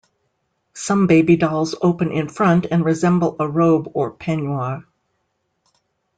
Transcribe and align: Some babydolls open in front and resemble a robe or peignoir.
Some 0.73 1.07
babydolls 1.07 1.75
open 1.79 2.11
in 2.11 2.27
front 2.27 2.65
and 2.65 2.83
resemble 2.83 3.35
a 3.39 3.47
robe 3.47 3.91
or 3.93 4.11
peignoir. 4.11 4.85